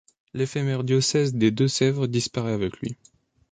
[0.33, 2.97] L'éphémère diocèse des Deux-Sèvres disparaît avec lui.